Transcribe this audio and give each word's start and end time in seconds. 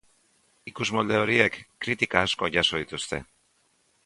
Ikusmolde 0.71 1.19
horiek 1.25 1.59
kritika 1.87 2.25
asko 2.29 2.51
jaso 2.57 2.83
dituzte. 2.85 3.23